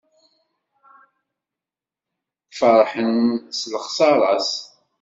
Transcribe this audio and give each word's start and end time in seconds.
Ferḥen 2.57 3.13
s 3.57 3.59
lexsara-s. 3.73 4.49